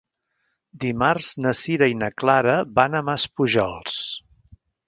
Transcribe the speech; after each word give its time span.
Dimarts 0.85 1.27
na 1.45 1.53
Sira 1.59 1.91
i 1.93 1.99
na 1.99 2.11
Clara 2.23 2.57
van 2.81 3.01
a 3.01 3.05
Maspujols. 3.11 4.03